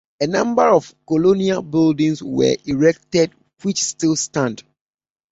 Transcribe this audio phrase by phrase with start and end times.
[0.19, 4.63] A number of colonial buildings were erected which still stand.